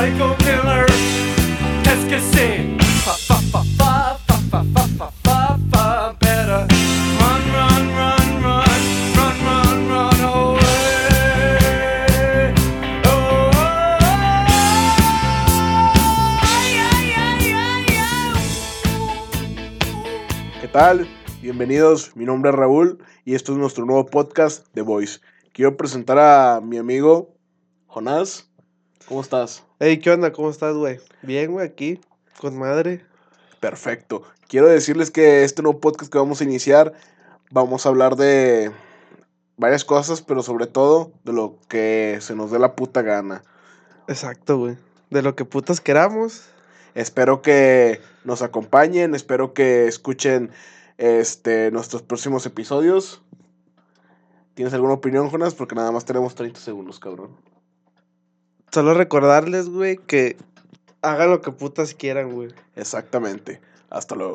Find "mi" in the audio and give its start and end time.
22.16-22.24, 26.62-26.78